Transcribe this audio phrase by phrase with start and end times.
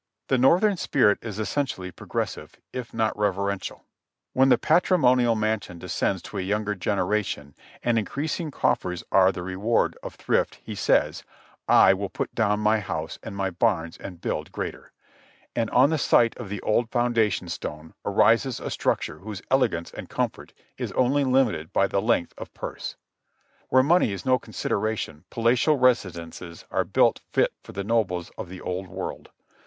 [0.29, 3.85] The Northern spirit is essentially progressive, if not reverential.
[4.33, 9.95] When the patrimonial mansion descends to a younger generation and increasing coffers are the reward
[10.01, 11.21] of thrift he says,
[11.67, 14.91] "I will pull down my house and my barns and build greater;"
[15.53, 17.93] PRISON UFE AT FORT WARREN 215 and on the site of the old foundation stones
[18.03, 22.95] arises a structure whose elegance and comfort is only limited by the length of purse.
[23.69, 28.61] Where money is no consideration, palatial residences are built fit for the nobles of the
[28.61, 29.29] old world.